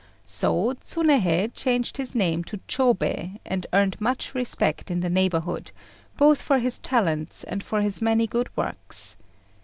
So 0.25 0.73
Tsunéhei 0.81 1.53
changed 1.53 1.97
his 1.97 2.15
name 2.15 2.43
to 2.45 2.57
Chôbei, 2.67 3.37
and 3.45 3.67
earned 3.71 4.01
much 4.01 4.33
respect 4.33 4.89
in 4.89 5.01
the 5.01 5.11
neighbourhood, 5.11 5.71
both 6.17 6.41
for 6.41 6.57
his 6.57 6.79
talents 6.79 7.43
and 7.43 7.61
for 7.63 7.81
his 7.81 8.01
many 8.01 8.25
good 8.25 8.49
works. 8.57 9.15